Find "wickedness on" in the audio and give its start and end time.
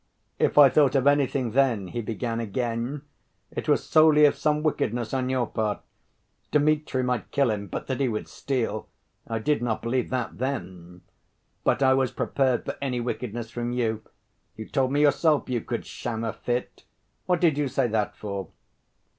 4.63-5.29